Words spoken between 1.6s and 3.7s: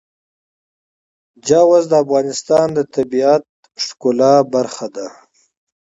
مغز د افغانستان د طبیعت د